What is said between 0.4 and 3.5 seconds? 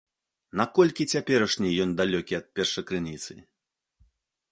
Наколькі цяперашні ён далёкі ад першакрыніцы?